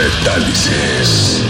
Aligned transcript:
Metálisis. 0.00 1.44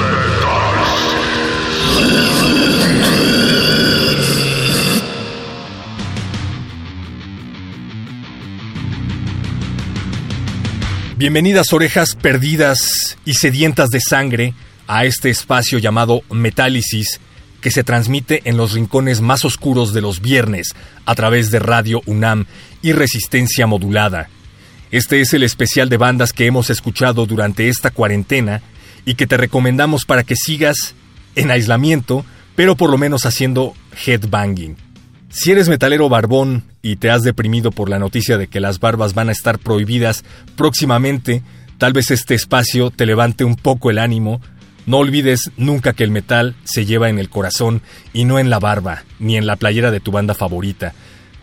Bienvenidas 11.17 11.73
orejas 11.73 12.17
perdidas 12.17 13.17
y 13.25 13.35
sedientas 13.35 13.91
de 13.91 14.01
sangre 14.01 14.55
a 14.89 15.05
este 15.05 15.31
espacio 15.31 15.79
llamado 15.79 16.23
Metálisis 16.33 17.21
que 17.61 17.71
se 17.71 17.85
transmite 17.85 18.43
en 18.47 18.57
los 18.57 18.73
rincones 18.73 19.21
más 19.21 19.45
oscuros 19.45 19.93
de 19.93 20.01
los 20.01 20.21
viernes 20.21 20.75
a 21.07 21.15
través 21.15 21.53
de 21.53 21.61
Radio 21.61 22.03
UNAM 22.05 22.47
y 22.83 22.95
Resistencia 22.95 23.69
Modulada. 23.69 24.29
Este 24.91 25.21
es 25.21 25.33
el 25.35 25.45
especial 25.45 25.89
de 25.89 25.97
bandas 25.97 26.33
que 26.33 26.47
hemos 26.47 26.69
escuchado 26.69 27.27
durante 27.27 27.69
esta 27.69 27.91
cuarentena 27.91 28.61
y 29.05 29.15
que 29.15 29.27
te 29.27 29.37
recomendamos 29.37 30.05
para 30.05 30.25
que 30.25 30.35
sigas 30.35 30.95
en 31.37 31.51
aislamiento, 31.51 32.25
pero 32.57 32.77
por 32.77 32.91
lo 32.91 32.99
menos 32.99 33.25
haciendo 33.25 33.75
headbanging. 34.05 34.77
Si 35.29 35.53
eres 35.53 35.69
metalero 35.69 36.09
barbón 36.09 36.65
y 36.83 36.97
te 36.97 37.09
has 37.09 37.23
deprimido 37.23 37.71
por 37.71 37.89
la 37.89 38.01
noticia 38.01 38.37
de 38.37 38.49
que 38.49 38.59
las 38.59 38.81
barbas 38.81 39.15
van 39.15 39.29
a 39.29 39.33
estar 39.33 39.61
prohibidas 39.61 40.25
próximamente, 40.57 41.43
tal 41.79 41.93
vez 41.93 42.11
este 42.11 42.35
espacio 42.35 42.91
te 42.91 43.07
levante 43.07 43.45
un 43.45 43.55
poco 43.55 43.91
el 43.91 43.99
ánimo. 43.99 44.41
No 44.87 44.99
olvides 44.99 45.53
nunca 45.57 45.93
que 45.93 46.03
el 46.03 46.11
metal 46.11 46.57
se 46.65 46.85
lleva 46.85 47.09
en 47.11 47.21
el 47.21 47.31
corazón 47.31 47.81
y 48.13 48.25
no 48.25 48.41
en 48.41 48.51
la 48.51 48.59
barba, 48.59 49.05
ni 49.21 49.37
en 49.37 49.47
la 49.47 49.55
playera 49.55 49.93
de 49.93 50.01
tu 50.01 50.11
banda 50.11 50.35
favorita. 50.35 50.95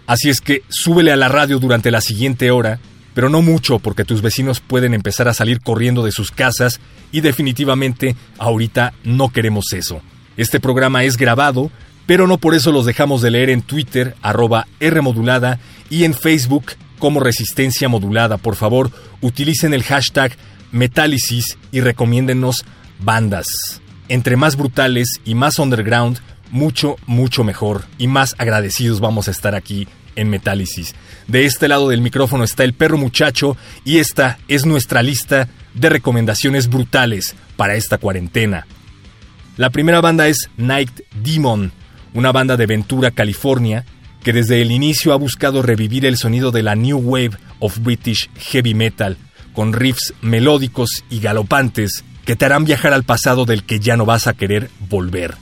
Así 0.06 0.30
es 0.30 0.42
que 0.42 0.64
súbele 0.68 1.14
a 1.14 1.16
la 1.16 1.30
radio 1.30 1.58
durante 1.58 1.90
la 1.90 2.02
siguiente 2.02 2.52
hora, 2.52 2.80
pero 3.18 3.30
no 3.32 3.42
mucho 3.42 3.80
porque 3.80 4.06
tus 4.06 4.22
vecinos 4.22 4.60
pueden 4.60 4.94
empezar 4.94 5.28
a 5.28 5.34
salir 5.34 5.60
corriendo 5.60 6.06
de 6.06 6.12
sus 6.12 6.30
casas 6.30 6.80
y 7.12 7.22
definitivamente 7.22 8.16
ahorita 8.38 8.94
no 9.04 9.30
queremos 9.30 9.74
eso. 9.74 10.02
Este 10.38 10.60
programa 10.60 11.04
es 11.04 11.18
grabado, 11.18 11.72
pero 12.06 12.28
no 12.28 12.38
por 12.38 12.54
eso 12.54 12.72
los 12.72 12.86
dejamos 12.86 13.24
de 13.24 13.32
leer 13.32 13.50
en 13.50 13.64
Twitter, 13.64 14.16
arroba 14.22 14.68
Rmodulada, 14.80 15.60
y 15.90 16.04
en 16.04 16.14
Facebook 16.14 16.74
como 17.00 17.20
Resistencia 17.20 17.90
Modulada. 17.90 18.38
Por 18.38 18.56
favor, 18.56 18.92
utilicen 19.22 19.74
el 19.74 19.82
hashtag 19.82 20.38
Metálisis 20.72 21.58
y 21.72 21.82
recomiéndennos 21.82 22.66
bandas. 23.00 23.48
Entre 24.10 24.36
más 24.36 24.56
brutales 24.56 25.10
y 25.26 25.34
más 25.34 25.58
underground, 25.58 26.20
mucho, 26.52 26.98
mucho 27.08 27.44
mejor 27.44 27.86
y 27.98 28.06
más 28.06 28.36
agradecidos 28.38 29.00
vamos 29.00 29.28
a 29.28 29.32
estar 29.32 29.56
aquí 29.56 29.88
en 30.18 30.30
Metálisis. 30.30 30.94
De 31.28 31.46
este 31.46 31.70
lado 31.70 31.88
del 31.88 32.02
micrófono 32.02 32.44
está 32.44 32.66
el 32.66 32.74
perro 32.74 32.98
muchacho 32.98 33.56
y 33.86 34.00
esta 34.00 34.38
es 34.50 34.66
nuestra 34.66 35.02
lista 35.02 35.48
de 35.74 35.90
recomendaciones 35.90 36.68
brutales 36.68 37.36
para 37.56 37.76
esta 37.76 37.98
cuarentena. 37.98 38.68
La 39.56 39.70
primera 39.70 40.02
banda 40.02 40.28
es 40.28 40.50
Night 40.58 41.02
Demon, 41.24 41.72
una 42.14 42.32
banda 42.32 42.58
de 42.58 42.66
Ventura, 42.66 43.12
California, 43.12 43.86
que 44.24 44.34
desde 44.34 44.62
el 44.62 44.72
inicio 44.72 45.14
ha 45.14 45.16
buscado 45.16 45.62
revivir 45.62 46.06
el 46.06 46.18
sonido 46.18 46.52
de 46.52 46.64
la 46.64 46.76
New 46.76 46.98
Wave 46.98 47.38
of 47.60 47.80
British 47.80 48.30
Heavy 48.52 48.74
Metal, 48.74 49.18
con 49.54 49.74
riffs 49.74 50.14
melódicos 50.22 51.04
y 51.10 51.20
galopantes 51.20 52.04
que 52.26 52.36
te 52.36 52.46
harán 52.46 52.66
viajar 52.66 52.94
al 52.94 53.04
pasado 53.04 53.46
del 53.46 53.64
que 53.64 53.80
ya 53.80 53.96
no 53.96 54.06
vas 54.06 54.28
a 54.28 54.34
querer 54.34 54.70
volver. 54.90 55.36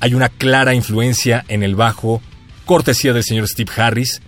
Hay 0.00 0.14
una 0.14 0.28
clara 0.28 0.72
influencia 0.72 1.44
en 1.48 1.62
el 1.62 1.74
bajo, 1.74 2.22
cortesía 2.66 3.14
del 3.14 3.24
señor 3.24 3.48
Steve 3.48 3.72
Harris. 3.74 4.20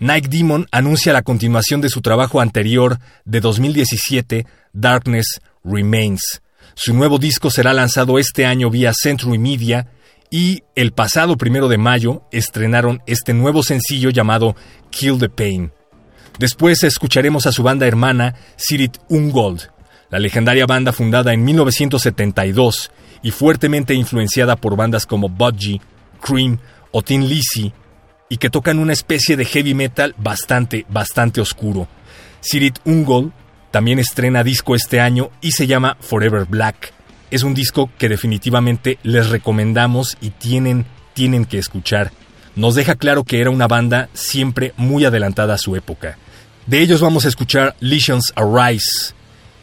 Night 0.00 0.28
Demon 0.28 0.66
anuncia 0.70 1.12
la 1.12 1.22
continuación 1.22 1.82
de 1.82 1.90
su 1.90 2.00
trabajo 2.00 2.40
anterior 2.40 2.98
de 3.26 3.40
2017, 3.40 4.46
Darkness 4.72 5.42
Remains. 5.62 6.40
Su 6.74 6.94
nuevo 6.94 7.18
disco 7.18 7.50
será 7.50 7.74
lanzado 7.74 8.18
este 8.18 8.46
año 8.46 8.70
vía 8.70 8.92
Century 8.94 9.38
Media 9.38 9.88
y 10.30 10.62
el 10.74 10.92
pasado 10.92 11.36
primero 11.36 11.68
de 11.68 11.76
mayo 11.76 12.22
estrenaron 12.32 13.02
este 13.06 13.34
nuevo 13.34 13.62
sencillo 13.62 14.08
llamado 14.08 14.56
Kill 14.90 15.18
the 15.18 15.28
Pain. 15.28 15.72
Después 16.38 16.82
escucharemos 16.84 17.46
a 17.46 17.52
su 17.52 17.62
banda 17.62 17.86
hermana 17.86 18.36
Sirit 18.56 18.96
Ungold, 19.10 19.70
la 20.08 20.18
legendaria 20.18 20.66
banda 20.66 20.92
fundada 20.92 21.34
en 21.34 21.44
1972 21.44 22.90
y 23.22 23.30
fuertemente 23.30 23.92
influenciada 23.94 24.56
por 24.56 24.76
bandas 24.76 25.04
como 25.04 25.28
Budgie, 25.28 25.80
Cream 26.22 26.58
o 26.92 27.02
Tin 27.02 27.28
Lizzy, 27.28 27.72
y 28.28 28.36
que 28.36 28.50
tocan 28.50 28.78
una 28.78 28.92
especie 28.92 29.36
de 29.36 29.44
heavy 29.44 29.74
metal 29.74 30.14
bastante, 30.16 30.86
bastante 30.88 31.40
oscuro. 31.40 31.88
Sirit 32.40 32.78
Ungold 32.84 33.32
también 33.70 33.98
estrena 33.98 34.44
disco 34.44 34.74
este 34.74 35.00
año 35.00 35.30
y 35.40 35.52
se 35.52 35.66
llama 35.66 35.96
Forever 36.00 36.44
Black 36.44 36.92
es 37.32 37.42
un 37.44 37.54
disco 37.54 37.90
que 37.98 38.10
definitivamente 38.10 38.98
les 39.02 39.30
recomendamos 39.30 40.18
y 40.20 40.30
tienen, 40.30 40.84
tienen 41.14 41.46
que 41.46 41.58
escuchar. 41.58 42.12
Nos 42.56 42.74
deja 42.74 42.94
claro 42.94 43.24
que 43.24 43.40
era 43.40 43.48
una 43.48 43.66
banda 43.66 44.10
siempre 44.12 44.74
muy 44.76 45.06
adelantada 45.06 45.54
a 45.54 45.58
su 45.58 45.74
época. 45.74 46.18
De 46.66 46.80
ellos 46.82 47.00
vamos 47.00 47.24
a 47.24 47.28
escuchar 47.28 47.74
Legions 47.80 48.34
Arise. 48.36 49.14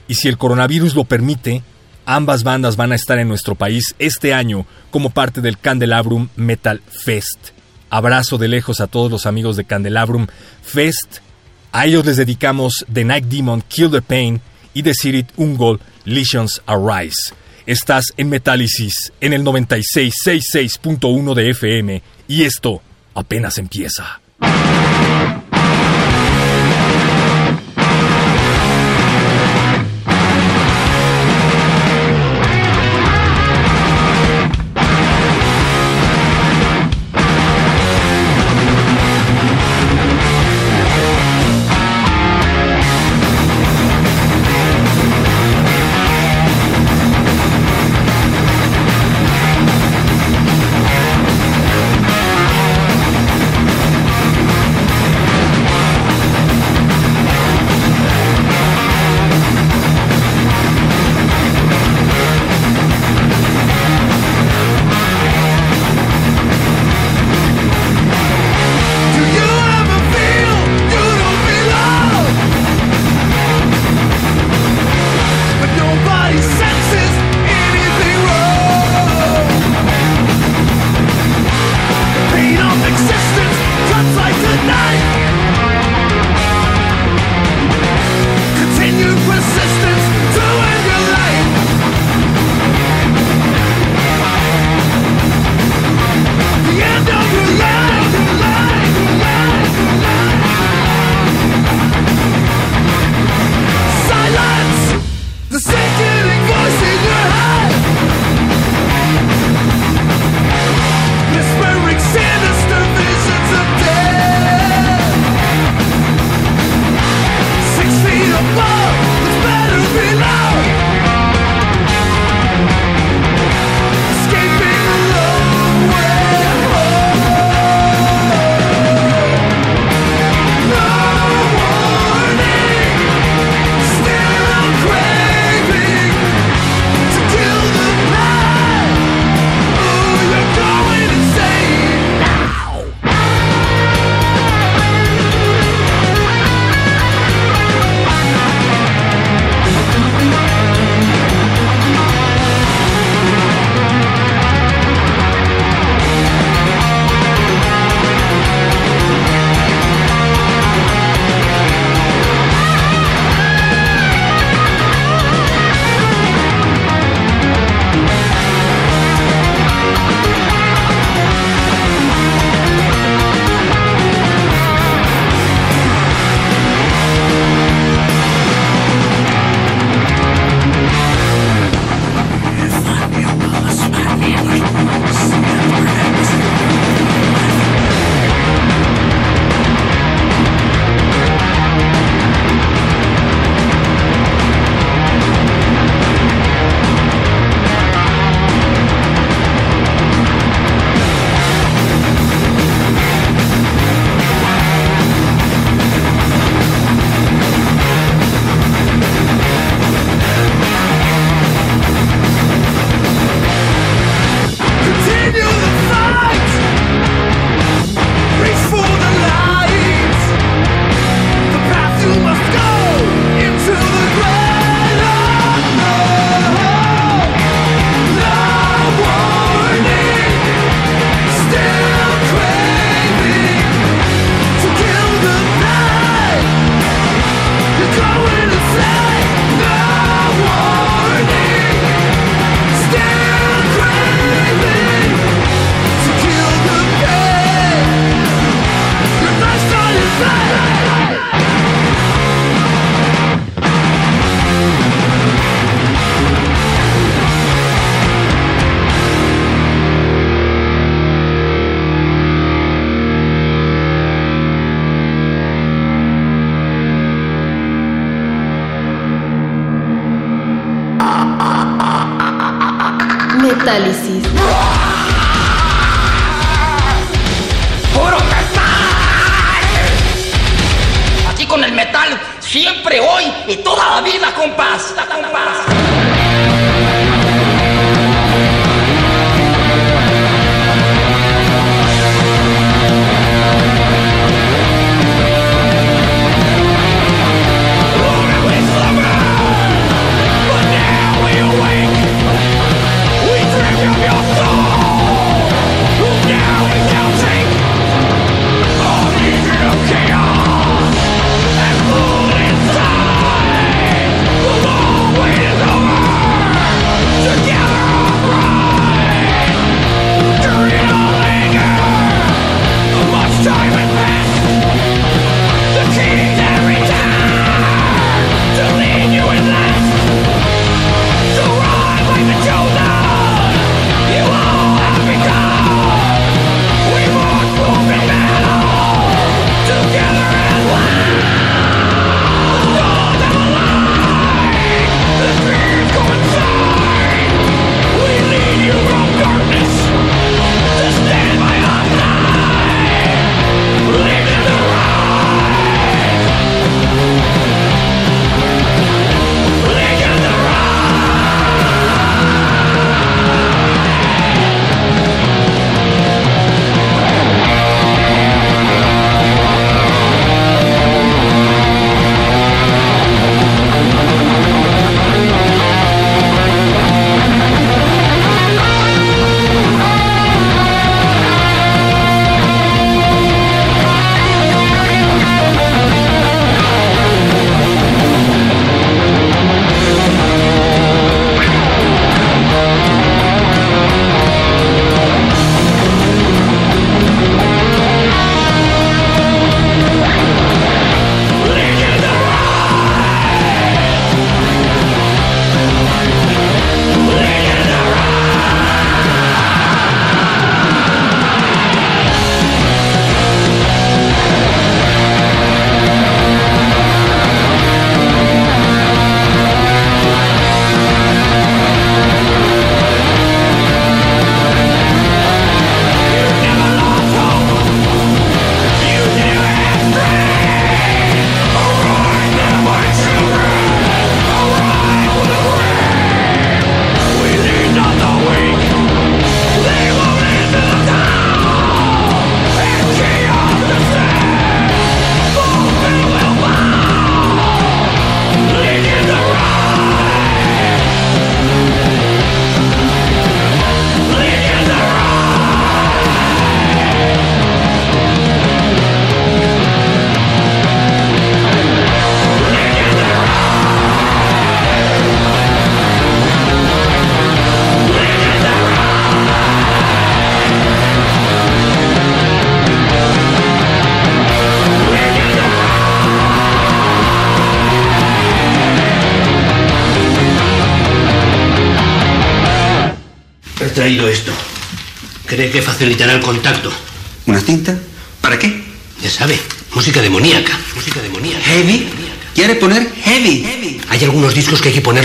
Y 0.07 0.15
si 0.15 0.27
el 0.27 0.39
coronavirus 0.39 0.95
lo 0.95 1.03
permite, 1.03 1.61
ambas 2.09 2.43
bandas 2.43 2.75
van 2.75 2.91
a 2.91 2.95
estar 2.95 3.19
en 3.19 3.27
nuestro 3.27 3.53
país 3.53 3.93
este 3.99 4.33
año 4.33 4.65
como 4.89 5.11
parte 5.11 5.41
del 5.41 5.59
Candelabrum 5.59 6.29
Metal 6.35 6.81
Fest. 6.89 7.49
Abrazo 7.91 8.39
de 8.39 8.47
lejos 8.47 8.81
a 8.81 8.87
todos 8.87 9.11
los 9.11 9.27
amigos 9.27 9.55
de 9.57 9.65
Candelabrum 9.65 10.25
Fest. 10.63 11.19
A 11.71 11.85
ellos 11.85 12.03
les 12.07 12.17
dedicamos 12.17 12.83
The 12.91 13.05
Night 13.05 13.25
Demon 13.25 13.61
Kill 13.67 13.91
the 13.91 14.01
Pain 14.01 14.41
y 14.73 14.81
The 14.81 14.95
Sirit 14.95 15.27
Ungol 15.37 15.79
Legions 16.03 16.63
Arise. 16.65 17.33
Estás 17.67 18.05
en 18.17 18.29
Metálisis 18.29 19.13
en 19.21 19.33
el 19.33 19.43
9666.1 19.43 21.35
de 21.35 21.49
FM 21.51 22.01
y 22.27 22.43
esto 22.43 22.81
apenas 23.13 23.59
empieza. 23.59 24.19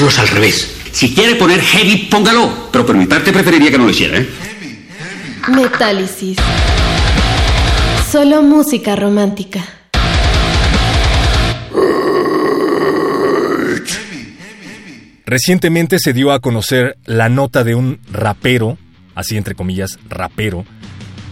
Ponerlos 0.05 0.19
al 0.19 0.29
revés. 0.29 0.71
Si 0.93 1.15
quiere 1.15 1.35
poner 1.37 1.61
heavy, 1.61 2.09
póngalo. 2.11 2.69
Pero 2.71 2.87
por 2.87 2.97
mi 2.97 3.07
parte 3.07 3.33
preferiría 3.33 3.71
que 3.71 3.79
no 3.79 3.85
lo 3.85 3.91
hiciera, 3.91 4.19
¿eh? 4.19 4.29
Metálisis. 5.49 6.39
Solo 8.11 8.43
música 8.43 8.97
romántica. 8.97 9.65
Recientemente 15.27 15.99
se 15.99 16.13
dio 16.13 16.33
a 16.33 16.41
conocer 16.41 16.97
la 17.07 17.29
nota 17.29 17.65
de 17.65 17.75
un 17.75 17.99
rapero, 18.13 18.77
así 19.15 19.37
entre 19.37 19.55
comillas, 19.55 19.99
rapero, 20.09 20.65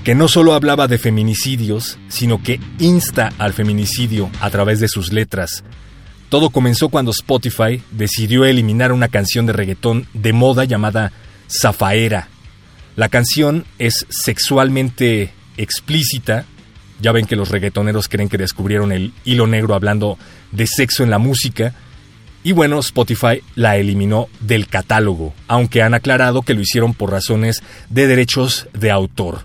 que 0.02 0.14
no 0.14 0.28
solo 0.28 0.54
hablaba 0.54 0.88
de 0.88 0.98
feminicidios, 0.98 1.98
sino 2.08 2.42
que 2.42 2.58
insta 2.78 3.32
al 3.38 3.52
feminicidio 3.52 4.30
a 4.40 4.50
través 4.50 4.80
de 4.80 4.88
sus 4.88 5.12
letras. 5.12 5.62
Todo 6.32 6.48
comenzó 6.48 6.88
cuando 6.88 7.10
Spotify 7.10 7.82
decidió 7.90 8.46
eliminar 8.46 8.90
una 8.92 9.08
canción 9.08 9.44
de 9.44 9.52
reggaetón 9.52 10.06
de 10.14 10.32
moda 10.32 10.64
llamada 10.64 11.12
Zafaera. 11.46 12.28
La 12.96 13.10
canción 13.10 13.66
es 13.78 14.06
sexualmente 14.08 15.30
explícita. 15.58 16.46
Ya 17.02 17.12
ven 17.12 17.26
que 17.26 17.36
los 17.36 17.50
reggaetoneros 17.50 18.08
creen 18.08 18.30
que 18.30 18.38
descubrieron 18.38 18.92
el 18.92 19.12
hilo 19.26 19.46
negro 19.46 19.74
hablando 19.74 20.16
de 20.52 20.66
sexo 20.66 21.04
en 21.04 21.10
la 21.10 21.18
música. 21.18 21.74
Y 22.42 22.52
bueno, 22.52 22.78
Spotify 22.78 23.42
la 23.54 23.76
eliminó 23.76 24.28
del 24.40 24.68
catálogo, 24.68 25.34
aunque 25.48 25.82
han 25.82 25.92
aclarado 25.92 26.40
que 26.40 26.54
lo 26.54 26.62
hicieron 26.62 26.94
por 26.94 27.10
razones 27.10 27.62
de 27.90 28.06
derechos 28.06 28.68
de 28.72 28.90
autor. 28.90 29.42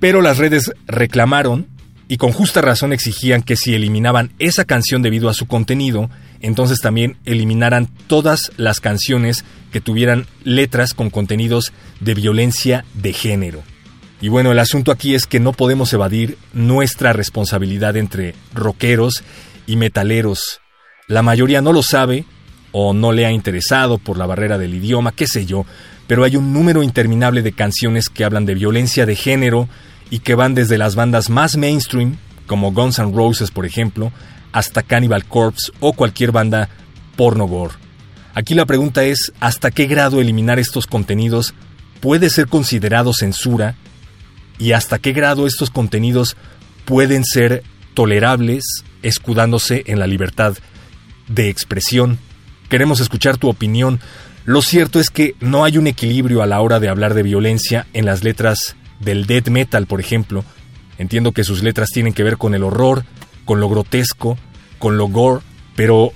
Pero 0.00 0.20
las 0.20 0.38
redes 0.38 0.72
reclamaron 0.88 1.68
y 2.08 2.16
con 2.16 2.32
justa 2.32 2.62
razón 2.62 2.92
exigían 2.94 3.42
que 3.42 3.56
si 3.56 3.74
eliminaban 3.74 4.32
esa 4.38 4.64
canción 4.64 5.02
debido 5.02 5.28
a 5.28 5.34
su 5.34 5.46
contenido, 5.46 6.08
entonces 6.40 6.78
también 6.80 7.18
eliminaran 7.26 7.88
todas 8.06 8.50
las 8.56 8.80
canciones 8.80 9.44
que 9.70 9.82
tuvieran 9.82 10.26
letras 10.42 10.94
con 10.94 11.10
contenidos 11.10 11.72
de 12.00 12.14
violencia 12.14 12.86
de 12.94 13.12
género. 13.12 13.62
Y 14.22 14.28
bueno, 14.28 14.50
el 14.50 14.58
asunto 14.58 14.90
aquí 14.90 15.14
es 15.14 15.26
que 15.26 15.38
no 15.38 15.52
podemos 15.52 15.92
evadir 15.92 16.38
nuestra 16.54 17.12
responsabilidad 17.12 17.96
entre 17.96 18.34
rockeros 18.54 19.22
y 19.66 19.76
metaleros. 19.76 20.60
La 21.06 21.22
mayoría 21.22 21.60
no 21.60 21.72
lo 21.72 21.82
sabe 21.82 22.24
o 22.72 22.94
no 22.94 23.12
le 23.12 23.26
ha 23.26 23.32
interesado 23.32 23.98
por 23.98 24.16
la 24.16 24.26
barrera 24.26 24.58
del 24.58 24.74
idioma, 24.74 25.12
qué 25.12 25.26
sé 25.26 25.46
yo, 25.46 25.66
pero 26.06 26.24
hay 26.24 26.36
un 26.36 26.52
número 26.52 26.82
interminable 26.82 27.42
de 27.42 27.52
canciones 27.52 28.08
que 28.08 28.24
hablan 28.24 28.46
de 28.46 28.54
violencia 28.54 29.04
de 29.06 29.14
género 29.14 29.68
y 30.10 30.20
que 30.20 30.34
van 30.34 30.54
desde 30.54 30.78
las 30.78 30.94
bandas 30.94 31.30
más 31.30 31.56
mainstream, 31.56 32.16
como 32.46 32.72
Guns 32.72 32.98
N' 32.98 33.12
Roses 33.12 33.50
por 33.50 33.66
ejemplo, 33.66 34.12
hasta 34.52 34.82
Cannibal 34.82 35.24
Corpse 35.24 35.72
o 35.80 35.92
cualquier 35.92 36.32
banda 36.32 36.68
porno 37.16 37.46
gore. 37.46 37.74
Aquí 38.34 38.54
la 38.54 38.66
pregunta 38.66 39.04
es, 39.04 39.32
¿hasta 39.40 39.70
qué 39.70 39.86
grado 39.86 40.20
eliminar 40.20 40.58
estos 40.58 40.86
contenidos 40.86 41.54
puede 42.00 42.30
ser 42.30 42.46
considerado 42.46 43.12
censura? 43.12 43.74
¿Y 44.58 44.72
hasta 44.72 44.98
qué 44.98 45.12
grado 45.12 45.46
estos 45.46 45.70
contenidos 45.70 46.36
pueden 46.84 47.24
ser 47.24 47.62
tolerables 47.94 48.84
escudándose 49.02 49.82
en 49.86 49.98
la 49.98 50.06
libertad 50.06 50.56
de 51.26 51.48
expresión? 51.48 52.18
Queremos 52.68 53.00
escuchar 53.00 53.38
tu 53.38 53.48
opinión. 53.48 54.00
Lo 54.44 54.62
cierto 54.62 55.00
es 55.00 55.10
que 55.10 55.34
no 55.40 55.64
hay 55.64 55.78
un 55.78 55.86
equilibrio 55.86 56.42
a 56.42 56.46
la 56.46 56.60
hora 56.60 56.80
de 56.80 56.88
hablar 56.88 57.14
de 57.14 57.22
violencia 57.22 57.86
en 57.92 58.04
las 58.06 58.22
letras 58.24 58.76
del 59.00 59.26
death 59.26 59.48
metal, 59.48 59.86
por 59.86 60.00
ejemplo. 60.00 60.44
Entiendo 60.98 61.32
que 61.32 61.44
sus 61.44 61.62
letras 61.62 61.90
tienen 61.92 62.12
que 62.12 62.24
ver 62.24 62.38
con 62.38 62.54
el 62.54 62.64
horror, 62.64 63.04
con 63.44 63.60
lo 63.60 63.68
grotesco, 63.68 64.36
con 64.78 64.96
lo 64.96 65.08
gore, 65.08 65.42
pero 65.76 66.12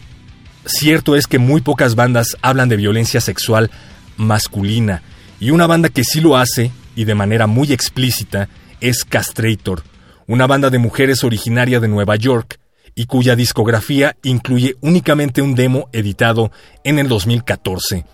cierto 0.66 1.16
es 1.16 1.26
que 1.26 1.38
muy 1.38 1.60
pocas 1.60 1.94
bandas 1.94 2.36
hablan 2.42 2.68
de 2.68 2.76
violencia 2.76 3.20
sexual 3.20 3.70
masculina, 4.16 5.02
y 5.40 5.50
una 5.50 5.66
banda 5.66 5.88
que 5.88 6.04
sí 6.04 6.20
lo 6.20 6.36
hace, 6.36 6.70
y 6.94 7.04
de 7.04 7.14
manera 7.14 7.46
muy 7.46 7.72
explícita, 7.72 8.48
es 8.80 9.04
Castrator, 9.04 9.82
una 10.26 10.46
banda 10.46 10.70
de 10.70 10.78
mujeres 10.78 11.24
originaria 11.24 11.80
de 11.80 11.88
Nueva 11.88 12.16
York, 12.16 12.58
y 12.94 13.06
cuya 13.06 13.36
discografía 13.36 14.16
incluye 14.22 14.76
únicamente 14.80 15.42
un 15.42 15.54
demo 15.54 15.88
editado 15.92 16.52
en 16.84 16.98
el 16.98 17.08
2014. 17.08 18.04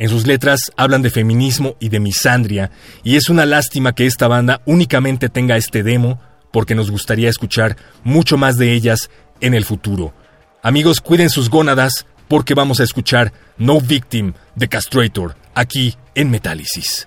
En 0.00 0.08
sus 0.08 0.26
letras 0.26 0.72
hablan 0.78 1.02
de 1.02 1.10
feminismo 1.10 1.76
y 1.78 1.90
de 1.90 2.00
misandria, 2.00 2.70
y 3.04 3.16
es 3.16 3.28
una 3.28 3.44
lástima 3.44 3.94
que 3.94 4.06
esta 4.06 4.28
banda 4.28 4.62
únicamente 4.64 5.28
tenga 5.28 5.58
este 5.58 5.82
demo, 5.82 6.18
porque 6.50 6.74
nos 6.74 6.90
gustaría 6.90 7.28
escuchar 7.28 7.76
mucho 8.02 8.38
más 8.38 8.56
de 8.56 8.72
ellas 8.72 9.10
en 9.42 9.52
el 9.52 9.66
futuro. 9.66 10.14
Amigos, 10.62 11.02
cuiden 11.02 11.28
sus 11.28 11.50
gónadas, 11.50 12.06
porque 12.28 12.54
vamos 12.54 12.80
a 12.80 12.84
escuchar 12.84 13.34
No 13.58 13.78
Victim 13.78 14.32
de 14.54 14.68
Castrator, 14.68 15.36
aquí 15.54 15.94
en 16.14 16.30
Metálisis. 16.30 17.06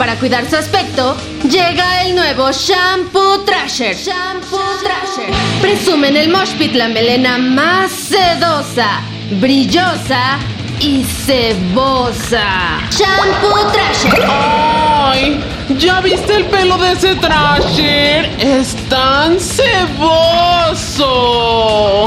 para 0.00 0.16
cuidar 0.16 0.48
su 0.48 0.56
aspecto, 0.56 1.14
llega 1.42 2.04
el 2.04 2.14
nuevo 2.14 2.50
Shampoo 2.50 3.40
Trasher. 3.44 3.94
Shampoo 3.94 4.58
Trasher. 4.82 5.30
Presume 5.60 6.08
en 6.08 6.16
el 6.16 6.30
Moshpit 6.30 6.72
la 6.72 6.88
melena 6.88 7.36
más 7.36 7.90
sedosa, 7.90 9.02
brillosa 9.32 10.38
y 10.80 11.04
cebosa. 11.04 12.80
Shampoo 12.90 13.70
Trasher. 13.72 14.24
¡Ay! 14.26 15.38
¿Ya 15.78 16.00
viste 16.00 16.34
el 16.34 16.46
pelo 16.46 16.78
de 16.78 16.92
ese 16.92 17.14
Trasher? 17.16 18.24
¡Es 18.38 18.74
tan 18.88 19.38
ceboso! 19.38 21.04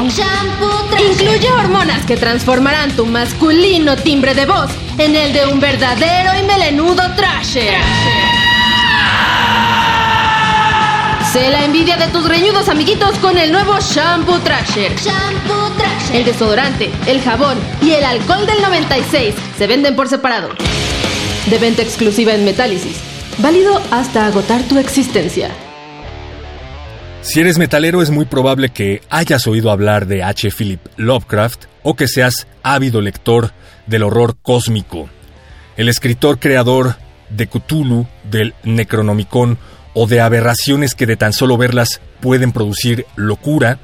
Shampoo 0.09 0.87
Trasher. 0.89 1.11
Incluye 1.11 1.51
hormonas 1.51 2.03
que 2.07 2.17
transformarán 2.17 2.89
tu 2.93 3.05
masculino 3.05 3.95
timbre 3.97 4.33
de 4.33 4.47
voz 4.47 4.71
en 4.97 5.15
el 5.15 5.33
de 5.33 5.45
un 5.47 5.59
verdadero 5.59 6.31
y 6.39 6.43
melenudo 6.43 7.03
Trasher. 7.15 7.73
Sé 11.31 11.49
la 11.49 11.65
envidia 11.65 11.97
de 11.97 12.07
tus 12.09 12.27
reñudos 12.27 12.69
amiguitos 12.69 13.17
con 13.17 13.37
el 13.37 13.51
nuevo 13.51 13.79
Shampoo 13.79 14.39
Trasher. 14.39 14.95
Shampoo 14.95 15.71
Trasher. 15.77 16.15
El 16.15 16.25
desodorante, 16.25 16.91
el 17.07 17.21
jabón 17.21 17.57
y 17.81 17.91
el 17.91 18.03
alcohol 18.03 18.45
del 18.45 18.61
96 18.61 19.33
se 19.57 19.67
venden 19.67 19.95
por 19.95 20.07
separado. 20.07 20.49
De 21.47 21.57
venta 21.57 21.81
exclusiva 21.81 22.33
en 22.33 22.45
Metálisis. 22.45 22.97
Válido 23.39 23.81
hasta 23.89 24.27
agotar 24.27 24.61
tu 24.63 24.77
existencia. 24.77 25.49
Si 27.33 27.39
eres 27.39 27.57
metalero 27.57 28.03
es 28.03 28.11
muy 28.11 28.25
probable 28.25 28.69
que 28.69 29.01
hayas 29.09 29.47
oído 29.47 29.71
hablar 29.71 30.05
de 30.05 30.21
H. 30.21 30.51
Philip 30.51 30.79
Lovecraft 30.97 31.65
o 31.81 31.95
que 31.95 32.07
seas 32.07 32.45
ávido 32.61 33.01
lector 33.01 33.53
del 33.87 34.03
horror 34.03 34.37
cósmico. 34.39 35.09
El 35.75 35.89
escritor 35.89 36.37
creador 36.37 36.95
de 37.31 37.47
Cthulhu, 37.47 38.05
del 38.29 38.53
Necronomicon 38.63 39.57
o 39.95 40.05
de 40.05 40.21
aberraciones 40.21 40.93
que 40.93 41.07
de 41.07 41.17
tan 41.17 41.33
solo 41.33 41.57
verlas 41.57 42.01
pueden 42.21 42.51
producir 42.51 43.07
locura, 43.15 43.79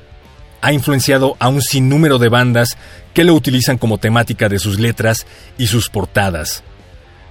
ha 0.62 0.72
influenciado 0.72 1.36
a 1.40 1.48
un 1.48 1.64
sinnúmero 1.64 2.20
de 2.20 2.30
bandas 2.30 2.78
que 3.16 3.24
lo 3.24 3.34
utilizan 3.34 3.80
como 3.80 3.98
temática 3.98 4.48
de 4.48 4.60
sus 4.60 4.80
letras 4.80 5.26
y 5.58 5.66
sus 5.66 5.90
portadas. 5.90 6.64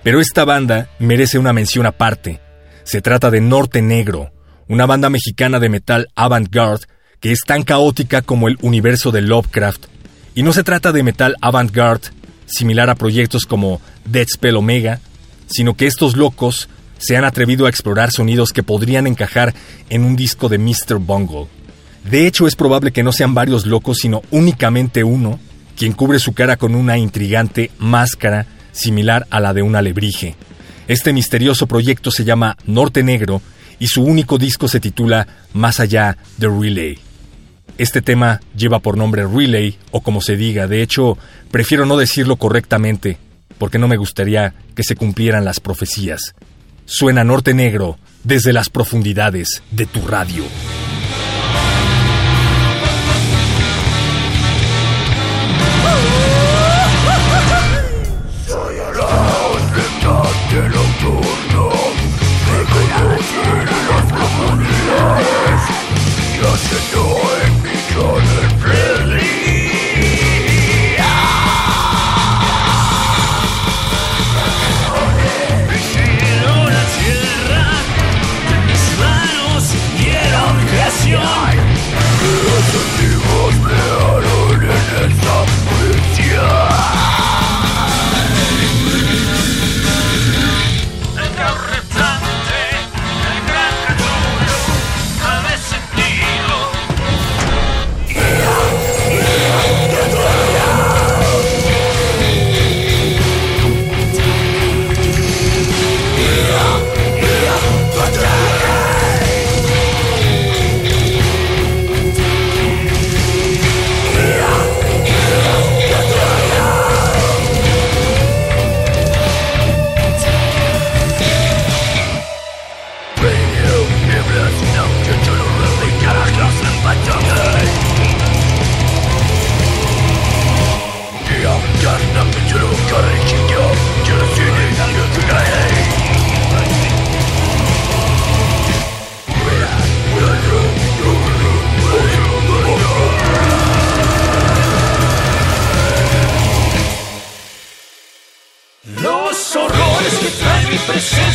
Pero 0.02 0.18
esta 0.18 0.44
banda 0.44 0.88
merece 0.98 1.38
una 1.38 1.52
mención 1.52 1.86
aparte. 1.86 2.40
Se 2.82 3.00
trata 3.00 3.30
de 3.30 3.40
Norte 3.40 3.82
Negro, 3.82 4.32
una 4.68 4.86
banda 4.86 5.10
mexicana 5.10 5.58
de 5.58 5.68
metal 5.68 6.08
avant-garde 6.14 6.86
que 7.20 7.32
es 7.32 7.40
tan 7.46 7.62
caótica 7.62 8.22
como 8.22 8.48
el 8.48 8.58
universo 8.62 9.10
de 9.10 9.22
Lovecraft. 9.22 9.86
Y 10.34 10.42
no 10.42 10.52
se 10.52 10.62
trata 10.62 10.92
de 10.92 11.02
metal 11.02 11.36
avant-garde 11.40 12.08
similar 12.46 12.90
a 12.90 12.94
proyectos 12.94 13.44
como 13.44 13.80
Dead 14.04 14.26
Spell 14.26 14.56
Omega, 14.56 15.00
sino 15.46 15.74
que 15.74 15.86
estos 15.86 16.16
locos 16.16 16.68
se 16.98 17.16
han 17.16 17.24
atrevido 17.24 17.66
a 17.66 17.68
explorar 17.70 18.10
sonidos 18.10 18.52
que 18.52 18.62
podrían 18.62 19.06
encajar 19.06 19.54
en 19.88 20.04
un 20.04 20.16
disco 20.16 20.48
de 20.48 20.58
Mr. 20.58 20.98
Bungle. 20.98 21.46
De 22.04 22.26
hecho, 22.26 22.46
es 22.46 22.56
probable 22.56 22.92
que 22.92 23.02
no 23.02 23.12
sean 23.12 23.34
varios 23.34 23.66
locos, 23.66 23.98
sino 23.98 24.22
únicamente 24.30 25.04
uno, 25.04 25.38
quien 25.76 25.92
cubre 25.92 26.18
su 26.18 26.32
cara 26.32 26.56
con 26.56 26.74
una 26.74 26.98
intrigante 26.98 27.70
máscara 27.78 28.46
similar 28.72 29.26
a 29.30 29.40
la 29.40 29.52
de 29.54 29.62
un 29.62 29.76
alebrije. 29.76 30.36
Este 30.88 31.12
misterioso 31.12 31.66
proyecto 31.66 32.10
se 32.10 32.24
llama 32.24 32.56
Norte 32.64 33.02
Negro 33.02 33.42
y 33.78 33.88
su 33.88 34.02
único 34.02 34.38
disco 34.38 34.68
se 34.68 34.80
titula 34.80 35.26
Más 35.52 35.80
allá 35.80 36.16
de 36.36 36.48
Relay. 36.48 36.98
Este 37.78 38.02
tema 38.02 38.40
lleva 38.56 38.80
por 38.80 38.96
nombre 38.96 39.26
Relay 39.26 39.76
o 39.92 40.00
como 40.00 40.20
se 40.20 40.36
diga, 40.36 40.66
de 40.66 40.82
hecho, 40.82 41.16
prefiero 41.50 41.86
no 41.86 41.96
decirlo 41.96 42.36
correctamente 42.36 43.18
porque 43.58 43.78
no 43.78 43.88
me 43.88 43.96
gustaría 43.96 44.54
que 44.74 44.82
se 44.82 44.96
cumplieran 44.96 45.44
las 45.44 45.60
profecías. 45.60 46.34
Suena 46.86 47.24
Norte 47.24 47.54
Negro 47.54 47.98
desde 48.24 48.52
las 48.52 48.70
profundidades 48.70 49.62
de 49.70 49.86
tu 49.86 50.06
radio. 50.06 50.44
The 66.70 66.76
Annoying 66.92 67.62
begun. 67.62 68.37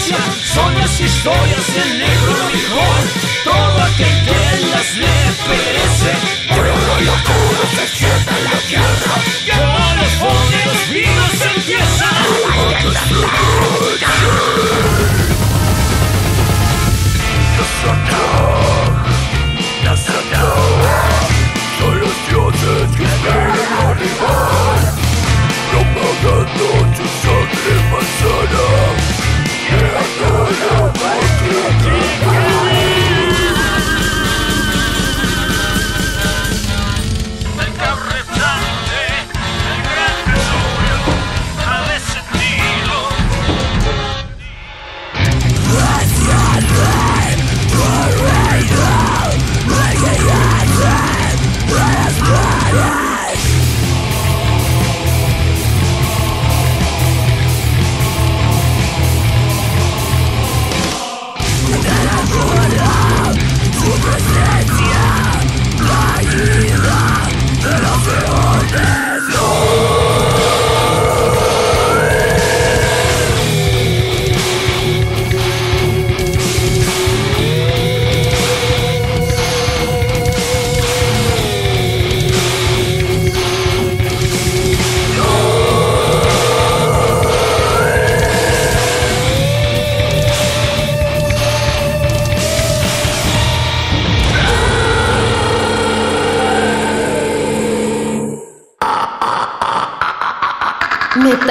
iglesia 0.03 0.17
son 0.43 0.75
las 0.75 0.99
historias 0.99 1.73
del 1.73 1.99
negro 1.99 2.49
Lijón. 2.49 3.03
Todo 3.43 3.81
aquel 3.83 4.25
que 4.25 4.65
las 4.69 4.95
lee 4.97 5.31
perece. 5.47 6.13
Pero 6.49 6.75
la 7.01 7.23
cura 7.23 7.63
se 7.75 7.87
sienta 7.87 8.37
en 8.37 8.43
la 8.45 8.59
tierra. 8.67 9.15
Que 9.45 9.55
los 10.01 10.11
fondos 10.13 10.89
vinos 10.91 11.41
empieza. 11.55 12.09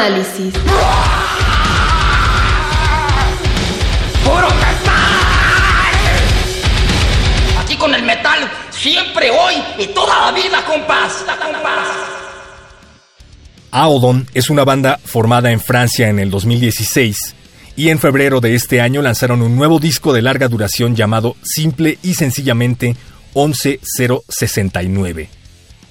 Metálisis. 0.02 0.52
¡Puro 4.24 4.48
metal! 4.48 5.12
Aquí 7.60 7.76
con 7.76 7.94
el 7.94 8.02
metal, 8.02 8.50
siempre, 8.72 9.30
hoy 9.30 9.54
y 9.78 9.86
toda 9.94 10.32
la 10.32 10.32
vida, 10.32 10.64
compás. 10.66 11.24
compás. 11.40 11.88
Aodon 13.70 14.26
es 14.34 14.50
una 14.50 14.64
banda 14.64 14.98
formada 15.04 15.52
en 15.52 15.60
Francia 15.60 16.08
en 16.08 16.18
el 16.18 16.32
2016 16.32 17.36
y 17.76 17.90
en 17.90 18.00
febrero 18.00 18.40
de 18.40 18.56
este 18.56 18.80
año 18.80 19.02
lanzaron 19.02 19.40
un 19.40 19.54
nuevo 19.54 19.78
disco 19.78 20.12
de 20.12 20.22
larga 20.22 20.48
duración 20.48 20.96
llamado 20.96 21.36
simple 21.44 22.00
y 22.02 22.14
sencillamente 22.14 22.96
11069. 23.34 25.28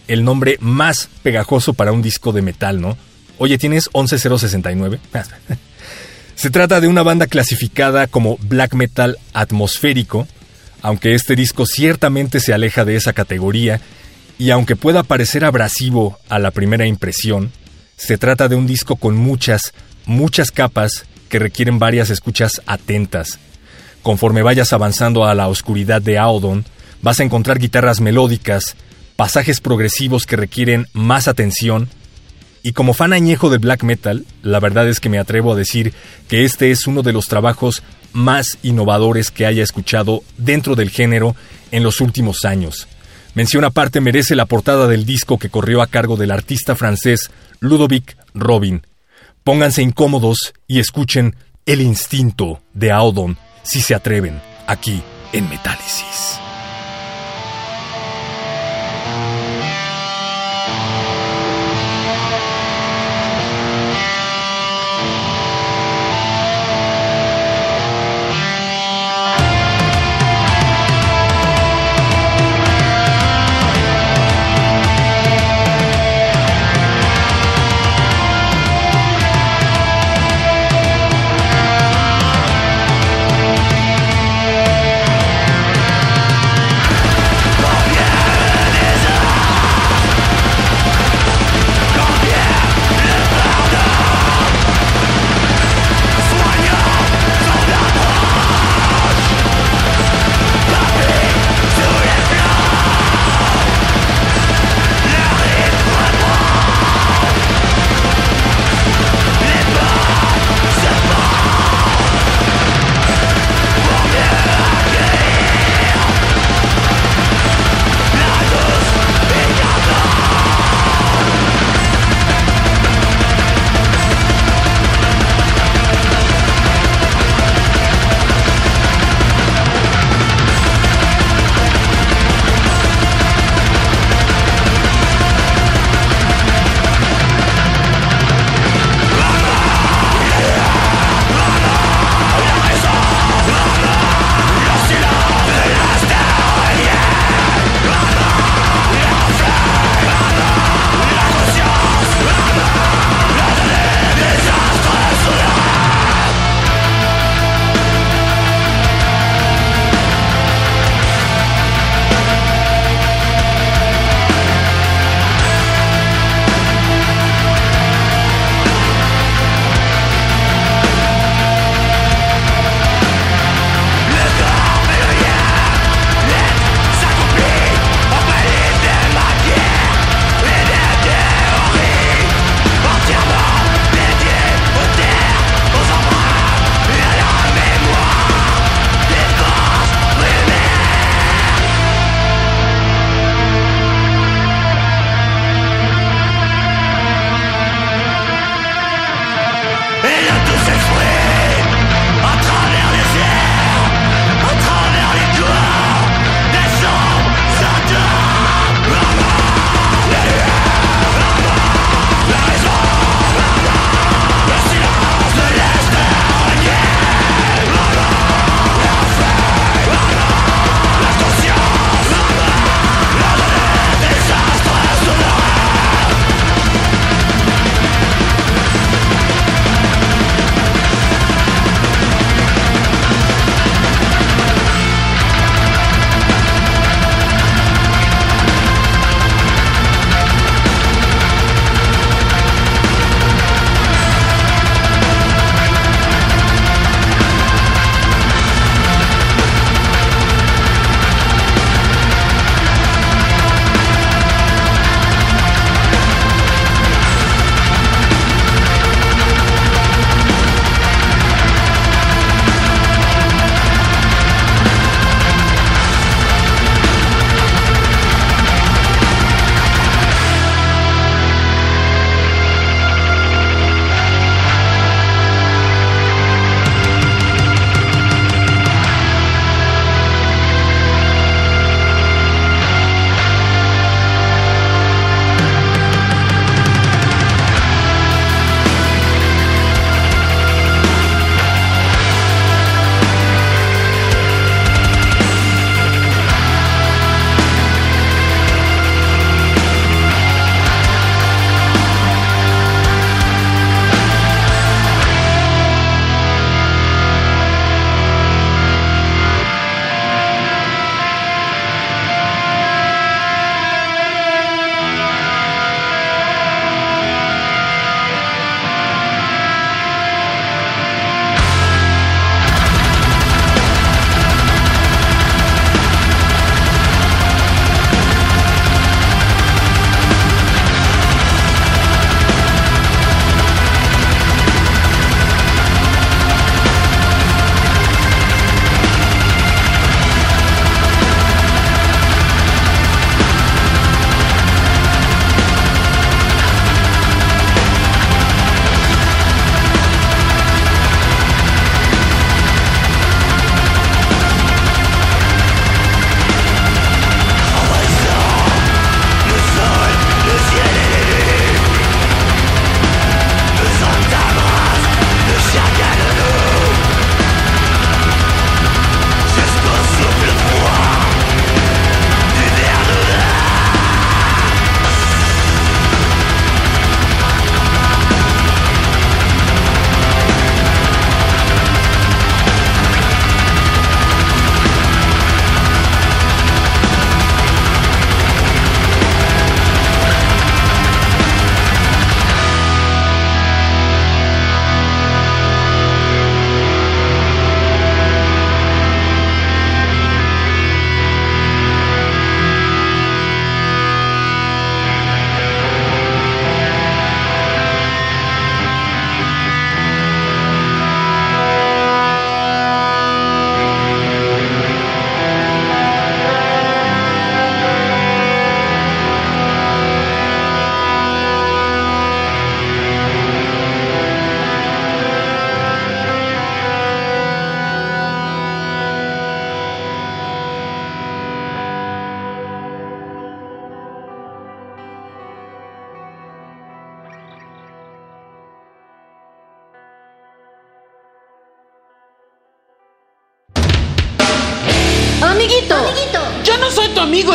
El 0.09 0.25
nombre 0.25 0.57
más 0.59 1.07
pegajoso 1.23 1.73
para 1.73 1.93
un 1.93 2.01
disco 2.01 2.33
de 2.33 2.41
metal, 2.41 2.81
¿no? 2.81 2.97
Oye, 3.43 3.57
¿tienes 3.57 3.89
11069? 3.93 4.99
Se 6.35 6.51
trata 6.51 6.79
de 6.79 6.87
una 6.87 7.01
banda 7.01 7.25
clasificada 7.25 8.05
como 8.05 8.37
black 8.37 8.75
metal 8.75 9.17
atmosférico, 9.33 10.27
aunque 10.83 11.15
este 11.15 11.35
disco 11.35 11.65
ciertamente 11.65 12.39
se 12.39 12.53
aleja 12.53 12.85
de 12.85 12.97
esa 12.97 13.13
categoría 13.13 13.81
y 14.37 14.51
aunque 14.51 14.75
pueda 14.75 15.01
parecer 15.01 15.43
abrasivo 15.43 16.19
a 16.29 16.37
la 16.37 16.51
primera 16.51 16.85
impresión, 16.85 17.51
se 17.97 18.19
trata 18.19 18.47
de 18.47 18.53
un 18.53 18.67
disco 18.67 18.95
con 18.95 19.15
muchas, 19.17 19.73
muchas 20.05 20.51
capas 20.51 21.05
que 21.27 21.39
requieren 21.39 21.79
varias 21.79 22.11
escuchas 22.11 22.61
atentas. 22.67 23.39
Conforme 24.03 24.43
vayas 24.43 24.71
avanzando 24.71 25.25
a 25.25 25.33
la 25.33 25.47
oscuridad 25.47 26.03
de 26.03 26.19
Audon, 26.19 26.63
vas 27.01 27.19
a 27.19 27.23
encontrar 27.23 27.57
guitarras 27.57 28.01
melódicas, 28.01 28.75
pasajes 29.15 29.61
progresivos 29.61 30.27
que 30.27 30.35
requieren 30.35 30.85
más 30.93 31.27
atención, 31.27 31.89
y 32.63 32.73
como 32.73 32.93
fan 32.93 33.13
añejo 33.13 33.49
de 33.49 33.57
black 33.57 33.83
metal, 33.83 34.25
la 34.43 34.59
verdad 34.59 34.87
es 34.87 34.99
que 34.99 35.09
me 35.09 35.19
atrevo 35.19 35.53
a 35.53 35.55
decir 35.55 35.93
que 36.27 36.45
este 36.45 36.71
es 36.71 36.87
uno 36.87 37.01
de 37.01 37.13
los 37.13 37.27
trabajos 37.27 37.83
más 38.13 38.57
innovadores 38.61 39.31
que 39.31 39.45
haya 39.45 39.63
escuchado 39.63 40.23
dentro 40.37 40.75
del 40.75 40.89
género 40.89 41.35
en 41.71 41.83
los 41.83 42.01
últimos 42.01 42.45
años. 42.45 42.87
Mención 43.33 43.63
aparte 43.63 44.01
merece 44.01 44.35
la 44.35 44.45
portada 44.45 44.87
del 44.87 45.05
disco 45.05 45.39
que 45.39 45.49
corrió 45.49 45.81
a 45.81 45.87
cargo 45.87 46.17
del 46.17 46.31
artista 46.31 46.75
francés 46.75 47.31
Ludovic 47.59 48.17
Robin. 48.33 48.85
Pónganse 49.43 49.81
incómodos 49.81 50.53
y 50.67 50.79
escuchen 50.79 51.35
El 51.65 51.81
instinto 51.81 52.61
de 52.73 52.91
Audon 52.91 53.37
si 53.63 53.81
se 53.81 53.95
atreven 53.95 54.41
aquí 54.67 55.01
en 55.33 55.49
Metálisis. 55.49 56.39